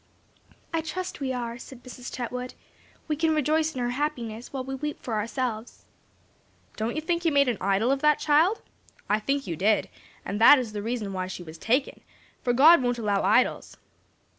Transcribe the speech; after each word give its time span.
"I 0.73 0.81
trust 0.81 1.19
we 1.19 1.31
are," 1.31 1.59
said 1.59 1.83
Mrs. 1.83 2.11
Chetwood, 2.11 2.55
"we 3.07 3.15
can 3.15 3.35
rejoice 3.35 3.75
in 3.75 3.81
her 3.81 3.91
happiness 3.91 4.51
while 4.51 4.63
we 4.63 4.73
weep 4.73 4.99
for 4.99 5.13
ourselves." 5.13 5.85
"Don't 6.75 6.95
you 6.95 7.01
think 7.03 7.23
you 7.23 7.31
made 7.31 7.47
an 7.47 7.59
idol 7.61 7.91
of 7.91 8.01
that 8.01 8.17
child? 8.17 8.63
I 9.07 9.19
think 9.19 9.45
you 9.45 9.55
did, 9.55 9.89
and 10.25 10.41
that 10.41 10.55
that 10.55 10.59
is 10.59 10.73
the 10.73 10.81
reason 10.81 11.13
why 11.13 11.27
she 11.27 11.43
was 11.43 11.59
taken; 11.59 12.01
for 12.41 12.51
God 12.51 12.81
won't 12.81 12.97
allow 12.97 13.21
idols." 13.21 13.77